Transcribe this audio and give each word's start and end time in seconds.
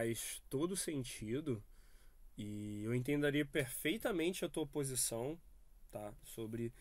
Faz 0.00 0.42
todo 0.48 0.74
sentido 0.76 1.62
e 2.36 2.82
eu 2.84 2.94
entenderia 2.94 3.44
perfeitamente 3.44 4.46
a 4.46 4.48
tua 4.48 4.66
posição, 4.66 5.38
tá? 5.90 6.14
Sobre 6.24 6.72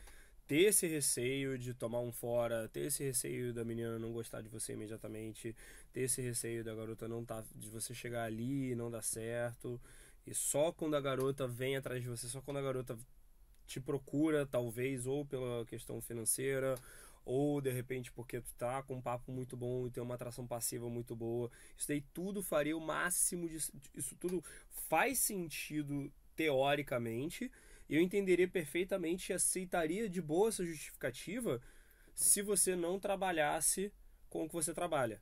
ter 0.48 0.70
esse 0.70 0.88
receio 0.88 1.58
de 1.58 1.74
tomar 1.74 2.00
um 2.00 2.14
fora, 2.14 2.70
ter 2.70 2.86
esse 2.86 3.04
receio 3.04 3.54
da 3.54 3.66
menina 3.66 4.00
não 4.00 4.14
gostar 4.14 4.42
de 4.42 4.48
você 4.48 4.72
imediatamente, 4.72 5.54
ter 5.92 6.02
esse 6.02 6.22
receio 6.22 6.64
da 6.64 6.74
garota 6.74 7.10
não 7.10 7.26
tá 7.26 7.44
de 7.54 7.70
você 7.70 7.94
chegar 7.94 8.24
ali 8.24 8.72
e 8.72 8.76
não 8.76 8.90
dar 8.90 9.04
certo. 9.04 9.80
E 10.26 10.34
só 10.34 10.72
quando 10.72 10.96
a 10.96 11.02
garota 11.02 11.46
vem 11.46 11.76
atrás 11.76 12.02
de 12.02 12.08
você, 12.08 12.26
só 12.30 12.40
quando 12.42 12.58
a 12.58 12.62
garota 12.62 12.98
te 13.68 13.82
procura, 13.82 14.46
talvez, 14.46 15.06
ou 15.06 15.26
pela 15.26 15.66
questão 15.66 16.00
financeira, 16.00 16.76
ou 17.30 17.62
de 17.62 17.70
repente 17.70 18.12
porque 18.12 18.42
tu 18.42 18.52
tá 18.56 18.82
com 18.82 18.96
um 18.96 19.02
papo 19.02 19.32
muito 19.32 19.56
bom 19.56 19.86
e 19.86 19.92
tem 19.92 20.02
uma 20.02 20.16
atração 20.16 20.48
passiva 20.48 20.90
muito 20.90 21.16
boa. 21.16 21.52
Isso 21.78 21.88
daí 21.88 22.02
tudo 22.12 22.42
faria 22.42 22.76
o 22.76 22.82
máximo 22.82 23.48
de 23.48 23.58
isso 23.94 24.16
tudo 24.20 24.44
faz 24.90 25.20
sentido 25.20 26.12
teoricamente. 26.36 27.52
Eu 27.88 28.02
entenderia 28.02 28.48
perfeitamente 28.48 29.32
e 29.32 29.36
aceitaria 29.36 30.10
de 30.10 30.20
boa 30.20 30.50
essa 30.50 30.66
justificativa 30.66 31.62
se 32.16 32.42
você 32.42 32.76
não 32.76 33.00
trabalhasse 33.00 33.94
com 34.28 34.46
o 34.46 34.48
que 34.48 34.54
você 34.56 34.74
trabalha. 34.74 35.22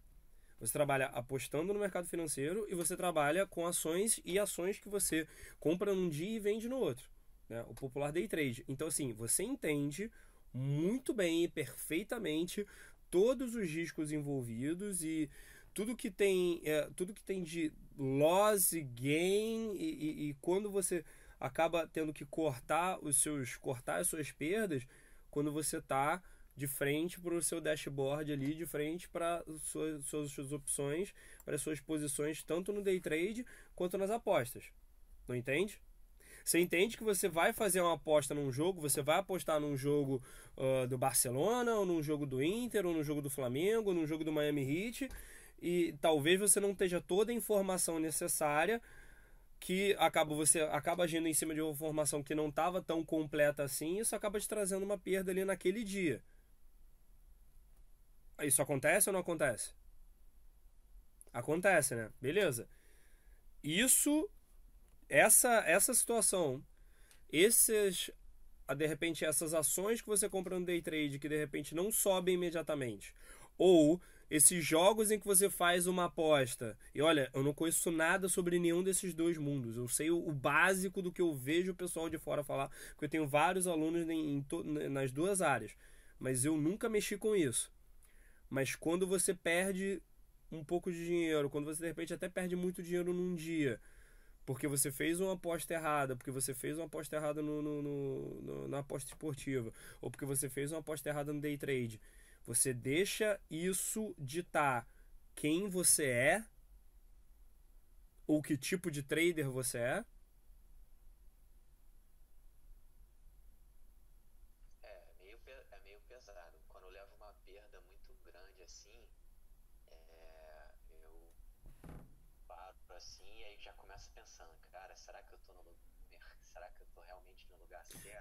Você 0.61 0.71
trabalha 0.71 1.07
apostando 1.07 1.73
no 1.73 1.79
mercado 1.79 2.07
financeiro 2.07 2.65
e 2.69 2.73
você 2.73 2.95
trabalha 2.95 3.45
com 3.45 3.67
ações 3.67 4.21
e 4.23 4.39
ações 4.39 4.79
que 4.79 4.87
você 4.87 5.27
compra 5.59 5.93
num 5.93 6.07
dia 6.07 6.37
e 6.37 6.39
vende 6.39 6.69
no 6.69 6.77
outro. 6.77 7.09
Né? 7.49 7.61
O 7.67 7.73
popular 7.73 8.11
day 8.11 8.29
trade. 8.29 8.63
Então, 8.65 8.87
assim, 8.87 9.11
você 9.11 9.43
entende 9.43 10.09
muito 10.53 11.13
bem 11.13 11.43
e 11.43 11.47
perfeitamente 11.47 12.65
todos 13.09 13.55
os 13.55 13.69
riscos 13.69 14.11
envolvidos 14.11 15.03
e 15.03 15.29
tudo 15.73 15.95
que 15.95 16.09
tem 16.09 16.61
é, 16.65 16.89
tudo 16.95 17.13
que 17.13 17.23
tem 17.23 17.43
de 17.43 17.71
loss 17.97 18.73
e 18.73 18.81
gain 18.81 19.75
e, 19.75 19.83
e, 19.83 20.29
e, 20.29 20.33
quando 20.41 20.71
você 20.71 21.05
acaba 21.39 21.87
tendo 21.87 22.13
que 22.13 22.25
cortar 22.25 22.97
os 23.03 23.17
seus 23.17 23.55
cortar 23.55 23.99
as 23.99 24.07
suas 24.07 24.31
perdas 24.31 24.87
quando 25.29 25.51
você 25.51 25.77
está 25.77 26.21
de 26.55 26.65
frente 26.65 27.19
para 27.19 27.35
o 27.35 27.41
seu 27.41 27.61
dashboard 27.61 28.31
ali 28.31 28.55
de 28.55 28.65
frente 28.65 29.07
para 29.07 29.43
suas, 29.61 30.03
suas, 30.05 30.31
suas 30.31 30.51
opções 30.51 31.13
para 31.45 31.57
suas 31.57 31.79
posições 31.79 32.43
tanto 32.43 32.73
no 32.73 32.81
day 32.81 32.99
trade 32.99 33.45
quanto 33.75 33.97
nas 33.97 34.09
apostas. 34.09 34.65
Não 35.27 35.35
entende 35.35 35.79
você 36.47 36.59
entende 36.59 36.95
que 36.95 37.03
você 37.03 37.27
vai 37.27 37.51
fazer 37.51 37.81
uma 37.81 37.95
aposta 37.95 38.33
num 38.33 38.49
jogo, 38.53 38.79
você 38.79 39.01
vai 39.01 39.17
apostar 39.17 39.59
num 39.59 39.75
jogo 39.75 40.23
uh, 40.55 40.87
do 40.87 40.97
Barcelona, 40.97 41.75
ou 41.75 41.85
num 41.85 42.01
jogo 42.01 42.25
do 42.25 42.41
Inter, 42.41 42.85
ou 42.85 42.93
num 42.93 43.03
jogo 43.03 43.21
do 43.21 43.29
Flamengo, 43.29 43.89
ou 43.89 43.93
num 43.93 44.07
jogo 44.07 44.23
do 44.23 44.31
Miami 44.31 44.61
Heat, 44.61 45.09
e 45.61 45.93
talvez 45.99 46.39
você 46.39 46.61
não 46.61 46.71
esteja 46.71 47.01
toda 47.01 47.33
a 47.33 47.35
informação 47.35 47.99
necessária 47.99 48.81
que 49.59 49.93
acaba 49.99 50.33
você 50.33 50.61
acaba 50.61 51.03
agindo 51.03 51.27
em 51.27 51.33
cima 51.33 51.53
de 51.53 51.59
uma 51.59 51.73
informação 51.73 52.23
que 52.23 52.33
não 52.33 52.47
estava 52.47 52.81
tão 52.81 53.03
completa 53.03 53.63
assim, 53.63 53.99
isso 53.99 54.15
acaba 54.15 54.39
te 54.39 54.47
trazendo 54.47 54.85
uma 54.85 54.97
perda 54.97 55.31
ali 55.31 55.43
naquele 55.43 55.83
dia. 55.83 56.23
Isso 58.41 58.61
acontece 58.61 59.09
ou 59.09 59.13
não 59.13 59.19
acontece? 59.19 59.73
Acontece, 61.33 61.93
né? 61.93 62.09
Beleza. 62.21 62.69
Isso 63.61 64.29
essa 65.09 65.63
essa 65.65 65.93
situação, 65.93 66.63
esses 67.31 68.11
de 68.75 68.85
repente 68.85 69.23
essas 69.23 69.53
ações 69.53 70.01
que 70.01 70.07
você 70.07 70.27
compra 70.27 70.59
no 70.59 70.65
day 70.65 70.81
trade 70.81 71.19
que 71.19 71.29
de 71.29 71.37
repente 71.37 71.73
não 71.73 71.91
sobem 71.91 72.35
imediatamente, 72.35 73.13
ou 73.57 74.01
esses 74.29 74.63
jogos 74.63 75.09
em 75.09 75.19
que 75.19 75.25
você 75.25 75.49
faz 75.49 75.87
uma 75.87 76.05
aposta. 76.05 76.77
E 76.93 77.01
olha, 77.01 77.29
eu 77.33 77.43
não 77.43 77.53
conheço 77.53 77.89
nada 77.91 78.27
sobre 78.27 78.59
nenhum 78.59 78.83
desses 78.83 79.13
dois 79.13 79.37
mundos. 79.37 79.77
Eu 79.77 79.87
sei 79.87 80.11
o, 80.11 80.17
o 80.17 80.33
básico 80.33 81.01
do 81.01 81.11
que 81.11 81.21
eu 81.21 81.33
vejo 81.33 81.71
o 81.71 81.75
pessoal 81.75 82.09
de 82.09 82.17
fora 82.17 82.43
falar, 82.43 82.69
porque 82.89 83.05
eu 83.05 83.09
tenho 83.09 83.27
vários 83.27 83.67
alunos 83.67 84.09
em, 84.09 84.45
em 84.51 84.89
nas 84.89 85.11
duas 85.11 85.41
áreas, 85.41 85.71
mas 86.19 86.43
eu 86.43 86.57
nunca 86.57 86.89
mexi 86.89 87.17
com 87.17 87.35
isso. 87.35 87.71
Mas 88.49 88.75
quando 88.75 89.07
você 89.07 89.33
perde 89.33 90.01
um 90.51 90.63
pouco 90.63 90.91
de 90.91 91.05
dinheiro, 91.05 91.49
quando 91.49 91.65
você 91.65 91.81
de 91.81 91.87
repente 91.87 92.13
até 92.13 92.29
perde 92.29 92.55
muito 92.55 92.81
dinheiro 92.81 93.13
num 93.13 93.35
dia, 93.35 93.79
porque 94.47 94.65
você 94.65 94.89
fez 94.93 95.19
uma 95.19 95.33
aposta 95.33 95.73
errada, 95.73 96.15
porque 96.15 96.31
você 96.31 96.53
fez 96.53 96.77
uma 96.77 96.85
aposta 96.85 97.17
errada 97.17 97.41
no, 97.41 97.61
no, 97.61 97.81
no, 97.81 98.41
no, 98.41 98.67
na 98.69 98.79
aposta 98.79 99.09
esportiva, 99.09 99.73
ou 99.99 100.09
porque 100.09 100.25
você 100.25 100.47
fez 100.47 100.71
uma 100.71 100.79
aposta 100.79 101.09
errada 101.09 101.33
no 101.33 101.41
day 101.41 101.57
trade. 101.57 101.99
Você 102.45 102.73
deixa 102.73 103.37
isso 103.51 104.15
ditar 104.17 104.87
quem 105.35 105.67
você 105.67 106.05
é, 106.05 106.45
ou 108.25 108.41
que 108.41 108.55
tipo 108.55 108.89
de 108.89 109.03
trader 109.03 109.49
você 109.49 109.79
é, 109.79 110.05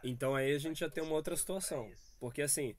Então 0.02 0.34
aí 0.34 0.54
a 0.54 0.58
gente 0.58 0.80
já 0.80 0.88
tem 0.88 1.02
uma 1.02 1.14
outra 1.14 1.36
situação. 1.36 1.90
Porque 2.20 2.42
assim, 2.42 2.74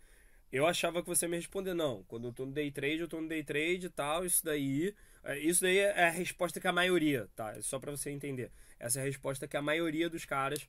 eu 0.52 0.66
achava 0.66 1.02
que 1.02 1.10
você 1.10 1.28
me 1.28 1.36
responder, 1.36 1.74
não, 1.74 2.04
quando 2.04 2.28
eu 2.28 2.34
tô 2.34 2.46
no 2.46 2.52
day 2.54 2.72
trade, 2.72 3.00
eu 3.00 3.08
tô 3.08 3.20
no 3.20 3.28
day 3.28 3.44
trade 3.44 3.88
e 3.88 3.90
tal, 3.90 4.26
isso 4.26 4.44
daí. 4.46 4.96
É, 5.24 5.38
isso 5.40 5.62
daí 5.62 5.78
é 5.80 6.08
a 6.08 6.10
resposta 6.10 6.60
que 6.60 6.68
a 6.68 6.72
maioria, 6.72 7.28
tá? 7.36 7.52
É 7.58 7.62
só 7.62 7.80
para 7.80 7.92
você 7.92 8.10
entender. 8.10 8.52
Essa 8.80 9.00
é 9.00 9.02
a 9.02 9.06
resposta 9.06 9.48
que 9.48 9.58
a 9.58 9.62
maioria 9.62 10.10
dos 10.10 10.24
caras 10.26 10.68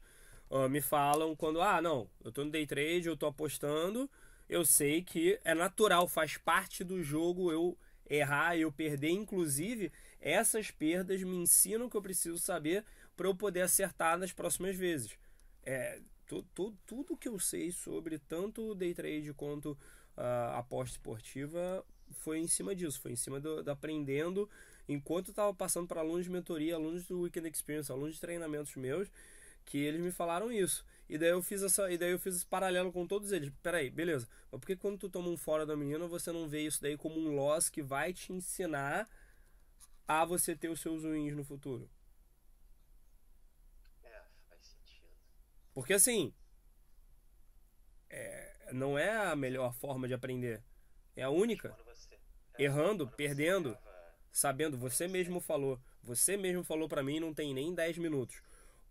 uh, 0.51 0.69
me 0.69 0.81
falam 0.81 1.37
quando, 1.37 1.63
ah, 1.63 1.81
não, 1.81 2.09
eu 2.25 2.33
tô 2.33 2.45
no 2.45 2.51
day 2.51 2.67
trade, 2.67 3.07
eu 3.07 3.17
tô 3.17 3.27
apostando, 3.27 4.11
eu 4.49 4.65
sei 4.65 5.03
que 5.03 5.39
é 5.45 5.55
natural, 5.55 6.09
faz 6.09 6.37
parte 6.37 6.83
do 6.83 7.03
jogo 7.03 7.53
eu 7.53 7.79
errar, 8.11 8.57
eu 8.57 8.73
perder. 8.73 9.11
Inclusive, 9.11 9.93
essas 10.21 10.71
perdas 10.71 11.23
me 11.23 11.37
ensinam 11.37 11.89
que 11.89 11.97
eu 11.97 12.03
preciso 12.03 12.39
saber 12.39 12.85
para 13.17 13.27
eu 13.27 13.35
poder 13.35 13.63
acertar 13.63 14.19
nas 14.19 14.33
próximas 14.33 14.77
vezes. 14.77 15.19
É, 15.65 16.01
tu, 16.27 16.43
tu, 16.55 16.75
tudo 16.87 17.17
que 17.17 17.29
eu 17.29 17.39
sei 17.39 17.71
sobre 17.71 18.19
tanto 18.19 18.75
day 18.75 18.95
trade 18.95 19.33
quanto 19.35 19.77
a 20.17 20.55
uh, 20.55 20.59
aposta 20.59 20.97
esportiva 20.97 21.85
foi 22.21 22.39
em 22.39 22.49
cima 22.49 22.75
disso, 22.75 23.01
foi 23.01 23.13
em 23.13 23.17
cima 23.17 23.39
do, 23.41 23.63
do 23.63 23.71
aprendendo 23.71 24.49
enquanto 24.89 25.31
estava 25.31 25.53
passando 25.53 25.87
para 25.87 26.01
alunos 26.01 26.25
de 26.25 26.31
mentoria, 26.31 26.75
alunos 26.75 27.05
do 27.05 27.21
Weekend 27.21 27.49
Experience, 27.49 27.93
alunos 27.93 28.15
de 28.15 28.21
treinamentos 28.21 28.75
meus, 28.77 29.09
que 29.65 29.79
eles 29.79 30.01
me 30.01 30.11
falaram 30.11 30.51
isso. 30.51 30.85
E 31.09 31.19
daí 31.19 31.31
eu 31.31 31.43
fiz 31.43 31.63
essa, 31.63 31.91
e 31.91 31.99
daí 31.99 32.11
eu 32.11 32.19
fiz 32.19 32.37
esse 32.37 32.47
paralelo 32.47 32.91
com 32.91 33.07
todos 33.07 33.33
eles. 33.33 33.53
Peraí, 33.63 33.91
beleza. 33.91 34.29
Mas 34.51 34.61
por 34.61 34.67
que 34.67 34.77
quando 34.77 34.99
tu 34.99 35.09
toma 35.09 35.29
um 35.29 35.37
fora 35.37 35.67
da 35.67 35.77
menina, 35.77 36.07
você 36.07 36.33
não 36.33 36.49
vê 36.49 36.63
isso 36.63 36.81
daí 36.81 36.97
como 36.97 37.19
um 37.19 37.35
loss 37.35 37.69
que 37.69 37.83
vai 37.83 38.13
te 38.13 38.33
ensinar 38.33 39.09
a 40.09 40.25
você 40.25 40.57
ter 40.57 40.69
os 40.71 40.81
seus 40.81 41.05
wins 41.05 41.37
no 41.37 41.45
futuro? 41.45 41.89
Porque 45.75 45.93
assim, 45.93 46.35
é, 48.11 48.71
não 48.73 48.99
é 48.99 49.17
a 49.17 49.37
melhor 49.37 49.73
forma 49.75 50.09
de 50.09 50.15
aprender. 50.15 50.63
É 51.15 51.23
a 51.23 51.31
única. 51.31 51.77
Você, 51.85 52.15
é, 52.55 52.65
Errando, 52.65 53.07
perdendo, 53.09 53.71
leva... 53.71 53.81
sabendo. 54.33 54.77
Você 54.79 55.07
mesmo 55.07 55.41
falou. 55.41 55.81
Você 56.03 56.37
mesmo 56.37 56.65
falou 56.65 56.89
para 56.89 57.03
mim, 57.03 57.21
não 57.21 57.35
tem 57.35 57.55
nem 57.55 57.75
10 57.75 57.99
minutos. 57.99 58.43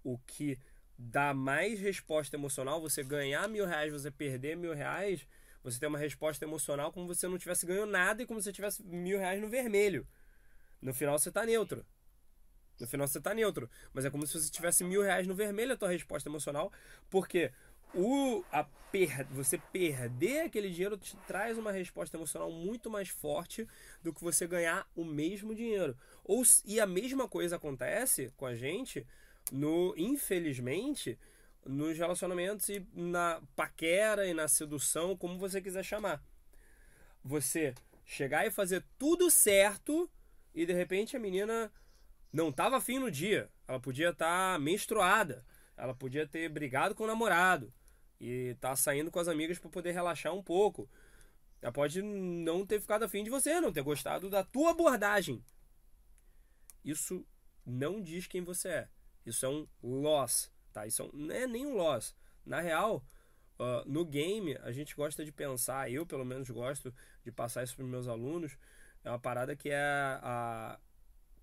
O 0.03 0.17
que 0.19 0.57
dá 0.97 1.33
mais 1.33 1.79
resposta 1.79 2.35
emocional, 2.35 2.79
você 2.79 3.03
ganhar 3.03 3.47
mil 3.49 3.65
reais, 3.65 3.91
você 3.91 4.09
perder 4.09 4.55
mil 4.55 4.73
reais, 4.73 5.27
você 5.63 5.79
tem 5.79 5.89
uma 5.89 5.97
resposta 5.97 6.45
emocional 6.45 6.91
como 6.91 7.13
se 7.13 7.19
você 7.19 7.27
não 7.27 7.37
tivesse 7.37 7.65
ganho 7.65 7.85
nada 7.85 8.23
e 8.23 8.25
como 8.25 8.39
se 8.39 8.45
você 8.45 8.53
tivesse 8.53 8.83
mil 8.83 9.19
reais 9.19 9.41
no 9.41 9.49
vermelho. 9.49 10.07
No 10.81 10.93
final 10.93 11.17
você 11.17 11.31
tá 11.31 11.45
neutro. 11.45 11.85
No 12.79 12.87
final 12.87 13.07
você 13.07 13.19
tá 13.19 13.33
neutro. 13.33 13.69
Mas 13.93 14.05
é 14.05 14.09
como 14.09 14.25
se 14.25 14.39
você 14.39 14.51
tivesse 14.51 14.83
mil 14.83 15.01
reais 15.01 15.27
no 15.27 15.35
vermelho 15.35 15.73
a 15.73 15.77
tua 15.77 15.89
resposta 15.89 16.29
emocional. 16.29 16.71
Porque 17.09 17.51
o, 17.93 18.43
a 18.51 18.63
per, 18.91 19.25
você 19.27 19.57
perder 19.57 20.41
aquele 20.41 20.69
dinheiro 20.69 20.97
te 20.97 21.15
traz 21.27 21.57
uma 21.57 21.71
resposta 21.71 22.15
emocional 22.15 22.51
muito 22.51 22.89
mais 22.89 23.09
forte 23.09 23.67
do 24.01 24.13
que 24.13 24.23
você 24.23 24.47
ganhar 24.47 24.87
o 24.95 25.03
mesmo 25.03 25.55
dinheiro. 25.55 25.97
Ou, 26.23 26.43
e 26.65 26.79
a 26.79 26.85
mesma 26.85 27.27
coisa 27.27 27.55
acontece 27.55 28.31
com 28.37 28.45
a 28.45 28.55
gente 28.55 29.05
no, 29.51 29.93
infelizmente, 29.97 31.17
nos 31.65 31.97
relacionamentos 31.97 32.69
e 32.69 32.85
na 32.93 33.41
paquera 33.55 34.27
e 34.27 34.33
na 34.33 34.47
sedução, 34.47 35.15
como 35.15 35.37
você 35.37 35.61
quiser 35.61 35.83
chamar. 35.83 36.23
Você 37.23 37.73
chegar 38.05 38.45
e 38.45 38.51
fazer 38.51 38.83
tudo 38.97 39.29
certo 39.29 40.09
e 40.57 40.65
de 40.65 40.73
repente 40.73 41.15
a 41.15 41.19
menina 41.19 41.71
não 42.33 42.49
estava 42.49 42.77
afim 42.77 42.97
no 42.97 43.11
dia. 43.11 43.47
Ela 43.67 43.79
podia 43.79 44.09
estar 44.09 44.53
tá 44.53 44.59
menstruada. 44.59 45.45
Ela 45.77 45.93
podia 45.93 46.27
ter 46.27 46.49
brigado 46.49 46.95
com 46.95 47.03
o 47.03 47.07
namorado 47.07 47.71
e 48.19 48.57
tá 48.59 48.75
saindo 48.75 49.11
com 49.11 49.19
as 49.19 49.27
amigas 49.27 49.59
para 49.59 49.69
poder 49.69 49.91
relaxar 49.91 50.33
um 50.33 50.41
pouco. 50.41 50.89
Ela 51.61 51.71
pode 51.71 52.01
não 52.01 52.65
ter 52.65 52.81
ficado 52.81 53.03
afim 53.03 53.23
de 53.23 53.29
você, 53.29 53.61
não 53.61 53.71
ter 53.71 53.83
gostado 53.83 54.31
da 54.31 54.43
tua 54.43 54.71
abordagem. 54.71 55.45
Isso 56.83 57.23
não 57.63 58.01
diz 58.01 58.25
quem 58.25 58.41
você 58.43 58.69
é. 58.69 58.89
Isso 59.23 59.45
é 59.45 59.49
um 59.49 59.67
loss, 59.83 60.51
tá? 60.73 60.87
Isso 60.87 61.03
é 61.03 61.09
não 61.13 61.35
é 61.35 61.45
nem 61.45 61.67
um 61.67 61.75
loss. 61.75 62.15
Na 62.43 62.61
real, 62.61 63.05
uh, 63.59 63.87
no 63.87 64.03
game, 64.03 64.57
a 64.63 64.71
gente 64.71 64.95
gosta 64.95 65.23
de 65.23 65.31
pensar, 65.31 65.91
eu 65.91 66.03
pelo 66.03 66.25
menos 66.25 66.49
gosto 66.49 66.91
de 67.23 67.31
passar 67.31 67.63
isso 67.63 67.75
para 67.75 67.85
meus 67.85 68.07
alunos, 68.07 68.57
é 69.03 69.09
uma 69.09 69.19
parada 69.19 69.55
que 69.55 69.69
é 69.69 69.77
a 69.77 70.79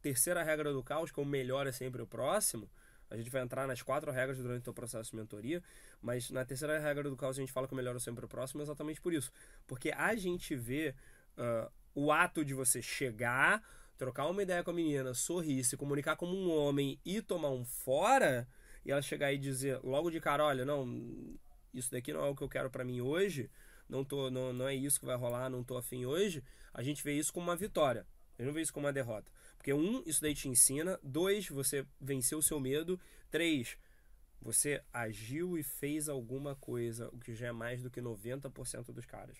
terceira 0.02 0.42
regra 0.42 0.72
do 0.72 0.82
caos, 0.82 1.10
que 1.10 1.18
é 1.18 1.22
o 1.22 1.26
melhor 1.26 1.66
é 1.66 1.72
sempre 1.72 2.02
o 2.02 2.06
próximo. 2.06 2.68
A 3.10 3.16
gente 3.16 3.30
vai 3.30 3.42
entrar 3.42 3.66
nas 3.66 3.80
quatro 3.80 4.10
regras 4.10 4.38
durante 4.38 4.68
o 4.68 4.74
processo 4.74 5.10
de 5.10 5.16
mentoria, 5.16 5.62
mas 6.02 6.30
na 6.30 6.44
terceira 6.44 6.78
regra 6.78 7.08
do 7.08 7.16
caos 7.16 7.38
a 7.38 7.40
gente 7.40 7.52
fala 7.52 7.66
que 7.66 7.72
o 7.72 7.76
melhor 7.76 7.94
é 7.94 7.98
sempre 7.98 8.24
o 8.24 8.28
próximo 8.28 8.62
exatamente 8.62 9.00
por 9.00 9.12
isso. 9.12 9.30
Porque 9.66 9.92
a 9.92 10.14
gente 10.16 10.54
vê 10.56 10.94
uh, 11.38 11.70
o 11.94 12.10
ato 12.10 12.44
de 12.44 12.52
você 12.52 12.82
chegar, 12.82 13.62
trocar 13.96 14.26
uma 14.26 14.42
ideia 14.42 14.62
com 14.64 14.70
a 14.70 14.74
menina, 14.74 15.14
sorrir, 15.14 15.62
se 15.64 15.76
comunicar 15.76 16.16
como 16.16 16.36
um 16.36 16.50
homem 16.50 16.98
e 17.04 17.22
tomar 17.22 17.50
um 17.50 17.64
fora, 17.64 18.48
e 18.84 18.90
ela 18.90 19.00
chegar 19.00 19.32
e 19.32 19.38
dizer 19.38 19.78
logo 19.82 20.10
de 20.10 20.20
cara, 20.20 20.44
olha, 20.44 20.64
não, 20.64 21.38
isso 21.72 21.90
daqui 21.90 22.12
não 22.12 22.24
é 22.24 22.28
o 22.28 22.34
que 22.34 22.42
eu 22.42 22.48
quero 22.48 22.70
para 22.70 22.84
mim 22.84 23.00
hoje, 23.00 23.50
não, 23.88 24.04
tô, 24.04 24.30
não, 24.30 24.52
não 24.52 24.68
é 24.68 24.74
isso 24.74 24.98
que 24.98 25.06
vai 25.06 25.16
rolar, 25.16 25.48
não 25.48 25.62
tô 25.62 25.76
afim 25.76 26.04
hoje, 26.04 26.42
a 26.72 26.82
gente 26.82 27.02
vê 27.02 27.12
isso 27.12 27.32
como 27.32 27.46
uma 27.46 27.56
vitória. 27.56 28.06
Eu 28.38 28.46
não 28.46 28.52
vê 28.52 28.62
isso 28.62 28.72
como 28.72 28.86
uma 28.86 28.92
derrota. 28.92 29.30
Porque 29.56 29.72
um, 29.72 30.02
isso 30.04 30.20
daí 30.20 30.34
te 30.34 30.48
ensina. 30.48 30.98
Dois, 31.02 31.48
você 31.48 31.86
venceu 32.00 32.38
o 32.38 32.42
seu 32.42 32.58
medo. 32.58 32.98
Três, 33.30 33.76
você 34.42 34.82
agiu 34.92 35.56
e 35.56 35.62
fez 35.62 36.08
alguma 36.08 36.54
coisa, 36.56 37.08
o 37.12 37.18
que 37.18 37.34
já 37.34 37.46
é 37.46 37.52
mais 37.52 37.82
do 37.82 37.90
que 37.90 38.00
90% 38.00 38.92
dos 38.92 39.06
caras. 39.06 39.38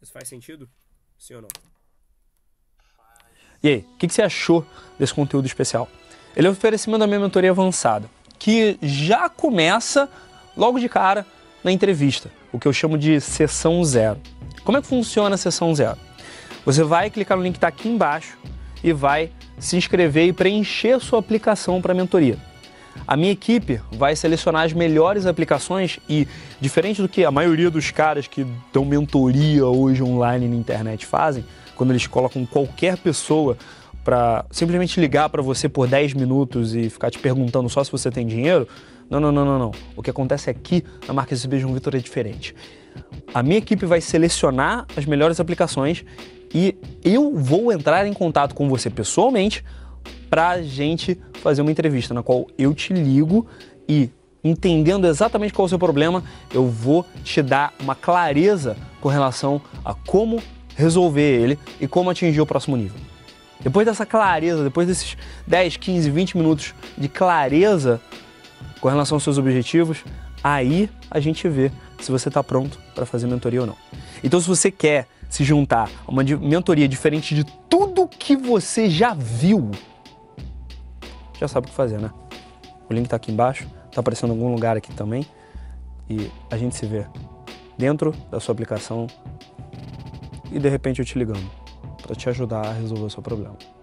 Isso 0.00 0.12
faz 0.12 0.28
sentido? 0.28 0.68
Sim 1.18 1.34
ou 1.34 1.42
não? 1.42 1.48
E 3.62 3.68
aí, 3.68 3.78
o 3.78 3.96
que, 3.96 4.08
que, 4.08 4.12
você 4.12 4.22
achou 4.22 4.66
desse 4.98 5.14
conteúdo 5.14 5.46
especial? 5.46 5.88
Ele 6.34 6.46
é 6.46 6.50
oferecimento 6.50 7.00
da 7.00 7.06
minha 7.06 7.20
mentoria 7.20 7.50
avançada, 7.50 8.10
que 8.38 8.78
já 8.82 9.28
começa 9.28 10.10
logo 10.56 10.78
de 10.78 10.88
cara 10.88 11.26
na 11.66 11.72
entrevista, 11.72 12.30
o 12.52 12.60
que 12.60 12.68
eu 12.68 12.72
chamo 12.72 12.96
de 12.96 13.20
sessão 13.20 13.84
zero. 13.84 14.20
Como 14.62 14.78
é 14.78 14.80
que 14.80 14.86
funciona 14.86 15.34
a 15.34 15.38
sessão 15.38 15.74
zero? 15.74 15.98
Você 16.64 16.84
vai 16.84 17.10
clicar 17.10 17.36
no 17.36 17.42
link 17.42 17.54
que 17.54 17.56
está 17.56 17.66
aqui 17.66 17.88
embaixo 17.88 18.38
e 18.84 18.92
vai 18.92 19.32
se 19.58 19.76
inscrever 19.76 20.28
e 20.28 20.32
preencher 20.32 21.00
sua 21.00 21.18
aplicação 21.18 21.82
para 21.82 21.92
a 21.92 21.94
mentoria. 21.96 22.38
A 23.04 23.16
minha 23.16 23.32
equipe 23.32 23.80
vai 23.90 24.14
selecionar 24.14 24.62
as 24.62 24.72
melhores 24.72 25.26
aplicações 25.26 25.98
e, 26.08 26.28
diferente 26.60 27.02
do 27.02 27.08
que 27.08 27.24
a 27.24 27.32
maioria 27.32 27.68
dos 27.68 27.90
caras 27.90 28.28
que 28.28 28.46
dão 28.72 28.84
mentoria 28.84 29.66
hoje 29.66 30.04
online 30.04 30.46
na 30.46 30.54
internet 30.54 31.04
fazem, 31.04 31.44
quando 31.74 31.90
eles 31.90 32.06
colocam 32.06 32.46
qualquer 32.46 32.96
pessoa 32.96 33.58
para 34.06 34.44
simplesmente 34.52 35.00
ligar 35.00 35.28
para 35.28 35.42
você 35.42 35.68
por 35.68 35.88
10 35.88 36.14
minutos 36.14 36.76
e 36.76 36.88
ficar 36.88 37.10
te 37.10 37.18
perguntando 37.18 37.68
só 37.68 37.82
se 37.82 37.90
você 37.90 38.08
tem 38.08 38.24
dinheiro. 38.24 38.68
Não, 39.10 39.18
não, 39.18 39.32
não, 39.32 39.44
não, 39.44 39.58
não. 39.58 39.72
O 39.96 40.02
que 40.02 40.08
acontece 40.08 40.48
aqui 40.48 40.84
na 41.08 41.12
marca 41.12 41.34
SB 41.34 41.58
João 41.58 41.74
Vitor 41.74 41.92
é 41.96 41.98
diferente. 41.98 42.54
A 43.34 43.42
minha 43.42 43.58
equipe 43.58 43.84
vai 43.84 44.00
selecionar 44.00 44.86
as 44.96 45.04
melhores 45.06 45.40
aplicações 45.40 46.04
e 46.54 46.76
eu 47.02 47.34
vou 47.34 47.72
entrar 47.72 48.06
em 48.06 48.12
contato 48.12 48.54
com 48.54 48.68
você 48.68 48.88
pessoalmente 48.88 49.64
para 50.30 50.50
a 50.50 50.62
gente 50.62 51.18
fazer 51.42 51.62
uma 51.62 51.72
entrevista 51.72 52.14
na 52.14 52.22
qual 52.22 52.46
eu 52.56 52.72
te 52.72 52.92
ligo 52.92 53.44
e 53.88 54.08
entendendo 54.44 55.08
exatamente 55.08 55.52
qual 55.52 55.64
é 55.64 55.66
o 55.66 55.68
seu 55.68 55.80
problema, 55.80 56.22
eu 56.54 56.68
vou 56.68 57.04
te 57.24 57.42
dar 57.42 57.74
uma 57.80 57.96
clareza 57.96 58.76
com 59.00 59.08
relação 59.08 59.60
a 59.84 59.94
como 59.94 60.40
resolver 60.76 61.42
ele 61.42 61.58
e 61.80 61.88
como 61.88 62.08
atingir 62.08 62.40
o 62.40 62.46
próximo 62.46 62.76
nível. 62.76 63.15
Depois 63.66 63.84
dessa 63.84 64.06
clareza, 64.06 64.62
depois 64.62 64.86
desses 64.86 65.16
10, 65.44 65.76
15, 65.76 66.08
20 66.08 66.36
minutos 66.36 66.72
de 66.96 67.08
clareza 67.08 68.00
com 68.80 68.88
relação 68.88 69.16
aos 69.16 69.24
seus 69.24 69.38
objetivos, 69.38 70.04
aí 70.40 70.88
a 71.10 71.18
gente 71.18 71.48
vê 71.48 71.72
se 71.98 72.12
você 72.12 72.28
está 72.28 72.44
pronto 72.44 72.78
para 72.94 73.04
fazer 73.04 73.26
mentoria 73.26 73.62
ou 73.62 73.66
não. 73.66 73.74
Então, 74.22 74.40
se 74.40 74.46
você 74.46 74.70
quer 74.70 75.08
se 75.28 75.42
juntar 75.42 75.90
a 76.06 76.12
uma 76.12 76.22
mentoria 76.22 76.86
diferente 76.86 77.34
de 77.34 77.42
tudo 77.68 78.06
que 78.06 78.36
você 78.36 78.88
já 78.88 79.12
viu, 79.14 79.72
já 81.36 81.48
sabe 81.48 81.66
o 81.66 81.70
que 81.70 81.74
fazer, 81.74 81.98
né? 81.98 82.12
O 82.88 82.94
link 82.94 83.06
está 83.06 83.16
aqui 83.16 83.32
embaixo, 83.32 83.66
está 83.88 83.98
aparecendo 83.98 84.32
em 84.32 84.36
algum 84.36 84.52
lugar 84.52 84.76
aqui 84.76 84.94
também. 84.94 85.26
E 86.08 86.30
a 86.52 86.56
gente 86.56 86.76
se 86.76 86.86
vê 86.86 87.04
dentro 87.76 88.14
da 88.30 88.38
sua 88.38 88.52
aplicação 88.52 89.08
e 90.52 90.60
de 90.60 90.68
repente 90.68 91.00
eu 91.00 91.04
te 91.04 91.18
ligando 91.18 91.65
para 92.06 92.14
te 92.14 92.30
ajudar 92.30 92.64
a 92.64 92.72
resolver 92.72 93.04
o 93.04 93.10
seu 93.10 93.22
problema. 93.22 93.75